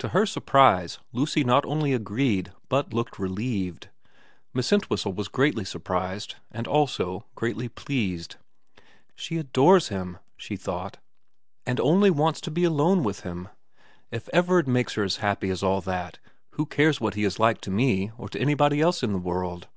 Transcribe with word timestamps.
To 0.00 0.08
her 0.08 0.26
surprise 0.26 0.98
Lucy 1.14 1.42
not 1.42 1.64
only 1.64 1.94
agreed 1.94 2.52
but 2.68 2.92
looked 2.92 3.18
relieved. 3.18 3.88
Miss 4.52 4.70
Entwhistle 4.70 5.14
was 5.14 5.28
greatly 5.28 5.64
surprised, 5.64 6.34
and 6.52 6.68
also 6.68 7.24
greatly 7.34 7.70
pleased. 7.70 8.36
* 8.76 9.14
She 9.16 9.38
adores 9.38 9.88
him,' 9.88 10.18
she 10.36 10.56
thought,' 10.56 10.98
and 11.66 11.80
only 11.80 12.10
wants 12.10 12.42
to 12.42 12.50
be 12.50 12.64
alone 12.64 13.02
with 13.02 13.20
him. 13.20 13.48
If 14.10 14.28
Everard 14.30 14.68
makes 14.68 14.92
her 14.92 15.04
as 15.04 15.16
happy 15.24 15.48
as 15.48 15.62
all 15.62 15.80
that, 15.80 16.18
who 16.50 16.66
cares 16.66 17.00
what 17.00 17.14
he 17.14 17.24
is 17.24 17.38
like 17.38 17.62
to 17.62 17.70
me 17.70 18.10
or 18.18 18.28
to 18.28 18.38
anybody 18.38 18.82
else 18.82 19.02
in 19.02 19.12
the 19.14 19.18
world 19.18 19.68